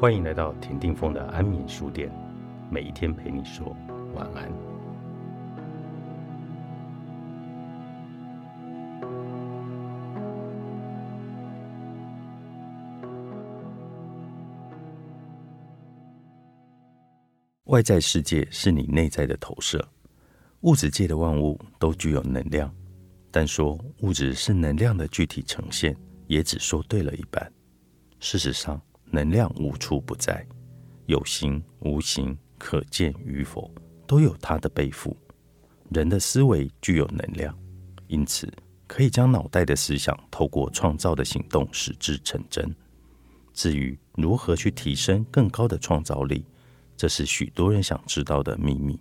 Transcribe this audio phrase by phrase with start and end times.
[0.00, 2.10] 欢迎来到田定峰的安眠书店，
[2.70, 3.76] 每一天陪你说
[4.14, 4.50] 晚安。
[17.64, 19.86] 外在世界是你内在的投射，
[20.62, 22.74] 物质界的万物都具有能量，
[23.30, 25.94] 但说物质是能量的具体呈现，
[26.26, 27.52] 也只说对了一半。
[28.18, 28.80] 事实上，
[29.10, 30.46] 能量无处不在，
[31.06, 33.70] 有形无形，可见与否，
[34.06, 35.16] 都有它的背负。
[35.90, 37.56] 人的思维具有能量，
[38.06, 38.52] 因此
[38.86, 42.74] 可以将脑袋的思想透过创造的行动使之成真。
[43.52, 46.46] 至于如何去提升更高的创造力，
[46.96, 48.98] 这是许多人想知道的秘密。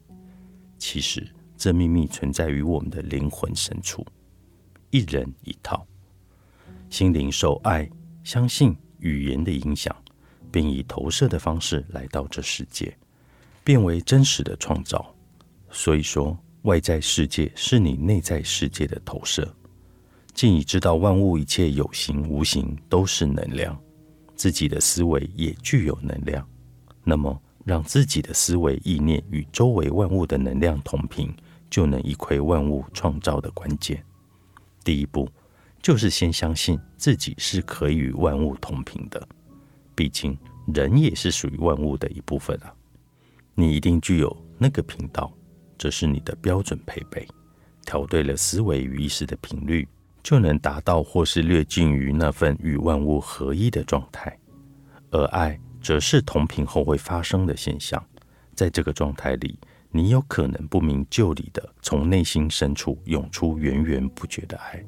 [0.79, 4.05] 其实，这秘密存在于我们的灵魂深处。
[4.89, 5.85] 一人一套，
[6.89, 7.87] 心灵受爱、
[8.23, 8.75] 相信。
[8.99, 9.95] 语言的影响，
[10.51, 12.95] 并以投射的方式来到这世界，
[13.63, 15.13] 变为真实的创造。
[15.69, 19.47] 所以说，外在世界是你内在世界的投射。
[20.33, 23.77] 既已知道万物一切有形无形都是能量，
[24.35, 26.47] 自己的思维也具有能量，
[27.03, 31.33] 那么让自己的思维意念与周围万物的能量同频，
[31.69, 34.03] 就能一窥万物创造的关键。
[34.83, 35.29] 第一步。
[35.81, 39.27] 就是先相信自己是可以与万物同频的，
[39.95, 40.37] 毕竟
[40.73, 42.73] 人也是属于万物的一部分啊。
[43.55, 45.31] 你一定具有那个频道，
[45.77, 47.27] 这是你的标准配备。
[47.85, 49.87] 调对了思维与意识的频率，
[50.21, 54.37] 就能达到或是略近于那份与万物合一的状态。
[55.11, 58.05] 而爱则是同频后会发生的现象，
[58.53, 59.57] 在这个状态里，
[59.89, 64.85] 你有可能不明就里的从内心深处涌出源源不绝的爱。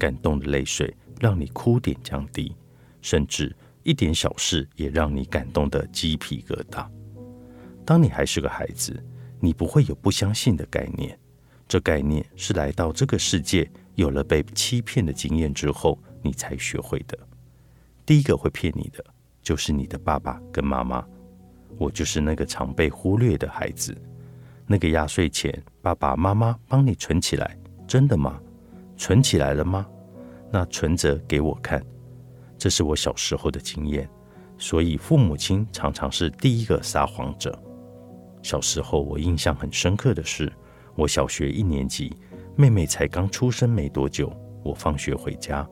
[0.00, 2.56] 感动的泪水让你哭点降低，
[3.02, 6.88] 甚至一点小事也让你感动的鸡皮疙瘩。
[7.84, 8.98] 当你还是个孩子，
[9.38, 11.18] 你不会有不相信的概念，
[11.68, 17.18] 这概念是来到这个世界有了被欺骗的经验之后，你才学会的。
[18.06, 19.04] 第一个会骗你的
[19.42, 21.04] 就是你的爸爸跟妈妈。
[21.78, 23.96] 我就是那个常被忽略的孩子，
[24.66, 28.40] 那个压岁钱爸爸妈妈帮你存起来，真的吗？
[28.98, 29.86] 存起来了吗？
[30.50, 31.82] 那存折给我看。
[32.58, 34.08] 这是我小时候的经验，
[34.58, 37.58] 所以父母亲常常是第一个撒谎者。
[38.42, 40.52] 小时候我印象很深刻的是，
[40.94, 42.14] 我小学一年级，
[42.56, 44.32] 妹妹才刚出生没多久。
[44.62, 45.66] 我放学回家，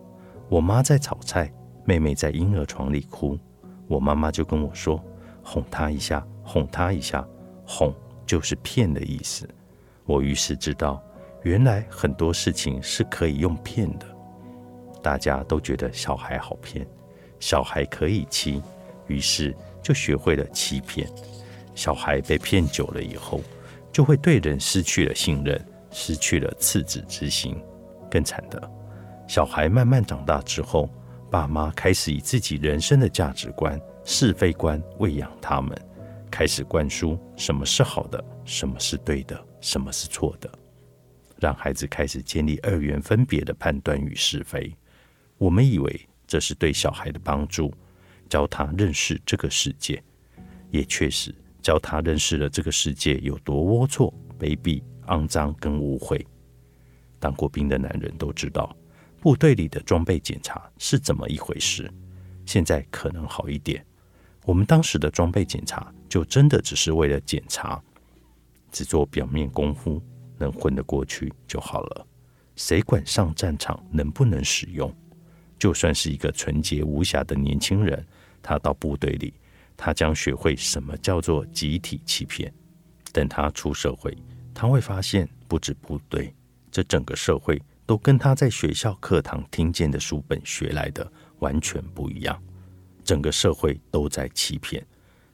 [0.49, 1.53] 我妈在炒菜，
[1.85, 3.39] 妹妹在婴儿床里哭。
[3.87, 5.03] 我妈妈就跟我说
[5.45, 7.27] ：“哄她一下，哄她一下，
[7.67, 9.47] 哄就是骗的意思。”
[10.07, 11.03] 我于是知道。
[11.45, 14.07] 原来很多事情是可以用骗的，
[15.03, 16.87] 大家都觉得小孩好骗，
[17.41, 18.63] 小孩可以欺，
[19.07, 21.09] 于是就学会了欺骗。
[21.75, 23.41] 小孩被骗久了以后，
[23.93, 27.57] 就会对人失去了信任，失去了赤子之心。
[28.11, 28.71] 更惨的，
[29.29, 30.91] 小孩慢慢长大之后，
[31.31, 35.77] 爸妈开始以自己人生的价值观、是非观喂养他们，
[36.31, 40.51] 开始灌输什么是好的，什么是对的，什么是错的。
[41.39, 44.75] 让孩子开始建立二元分别的判断与是非，
[45.39, 47.73] 我们以为这是对小孩的帮助，
[48.29, 50.03] 教他认识这个世界，
[50.71, 56.23] 也确实教他认识了这个世界有多龌龊、卑鄙、肮脏跟污秽。
[57.19, 58.77] 当过兵的男人都知道，
[59.21, 61.91] 部队里的装备检查是怎么一回事。
[62.45, 63.85] 现在可能好一点，
[64.45, 67.83] 我们当时的装备检查就真的只是为了检查，
[68.71, 70.03] 只做表面功夫。
[70.41, 72.07] 能混得过去就好了，
[72.55, 74.89] 谁管上战场能不能使用？
[75.59, 78.07] 就算是一个纯洁无瑕的年轻人，
[78.43, 79.35] 他到部队里，
[79.77, 82.53] 他将学会什么叫做集体欺骗。
[83.13, 84.17] 等他出社会，
[84.55, 86.33] 他会发现，不止部队，
[86.71, 91.11] 这整个社会都跟他在学校课堂听见的书本学来的
[91.41, 92.41] 完全不一样。
[93.03, 94.87] 整个社会都在欺骗，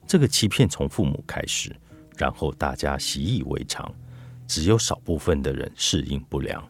[0.07, 1.75] 这个欺骗从父母开始，
[2.17, 3.93] 然后大家习以为常。
[4.47, 6.63] 只有少部分的人适应不良。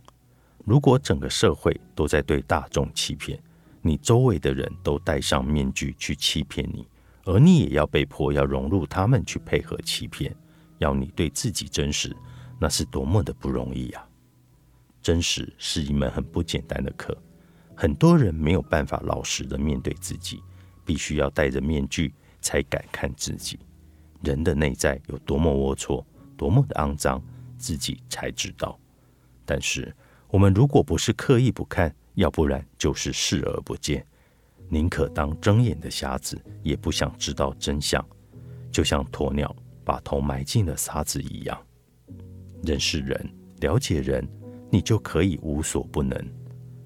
[0.64, 3.38] 如果整个社会都在对大众欺骗，
[3.82, 6.88] 你周围的人都戴上面具去欺骗你，
[7.24, 10.34] 而你也要被迫要融入他们去配合欺骗，
[10.78, 12.16] 要你对自己真实，
[12.58, 14.06] 那是多么的不容易啊！
[15.02, 17.16] 真实是一门很不简单的课，
[17.74, 20.42] 很多人没有办法老实的面对自己，
[20.84, 23.58] 必须要戴着面具才敢看自己。
[24.22, 26.02] 人的内在有多么龌龊，
[26.36, 27.22] 多么的肮脏。
[27.56, 28.78] 自己才知道，
[29.46, 29.94] 但是
[30.34, 34.04] 我们如果不是刻意不看，要不然就是视而不见。
[34.68, 38.04] 宁可当睁眼的瞎子，也不想知道真相，
[38.68, 39.54] 就像鸵鸟
[39.84, 41.56] 把头埋进了沙子一样。
[42.64, 44.28] 认识人，了解人，
[44.72, 46.20] 你就可以无所不能。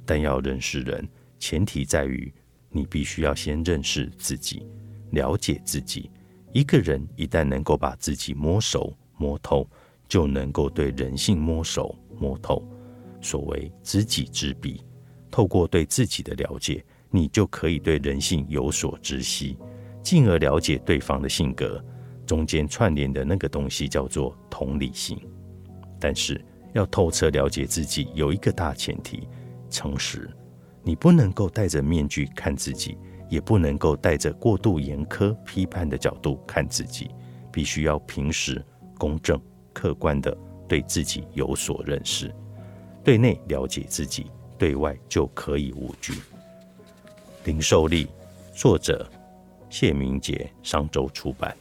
[0.04, 1.08] 但要认识人，
[1.38, 2.30] 前提在于
[2.68, 4.66] 你必须要先认识自己，
[5.12, 6.10] 了解自己。
[6.52, 9.66] 一个人一旦能够把自己摸熟摸透，
[10.06, 12.62] 就能够对人性摸熟摸透。
[13.20, 14.84] 所谓知己知彼，
[15.30, 16.84] 透过对自己的了解。
[17.10, 19.56] 你就可以对人性有所知悉，
[20.02, 21.82] 进而了解对方的性格。
[22.26, 25.18] 中间串联的那个东西叫做同理心。
[25.98, 26.44] 但是
[26.74, 29.26] 要透彻了解自己，有一个大前提：
[29.70, 30.28] 诚实。
[30.82, 32.98] 你不能够戴着面具看自己，
[33.30, 37.10] 也不能够带着过度严苛批判的角度看自己。
[37.50, 38.62] 必须要平时、
[38.98, 39.40] 公正、
[39.72, 40.36] 客观的
[40.68, 42.30] 对自己有所认识，
[43.08, 44.26] 对内了解自己，
[44.58, 46.12] 对外就可以无惧。
[47.44, 48.06] 零售力，
[48.54, 49.10] 作者
[49.70, 51.56] 谢明杰，商周出版。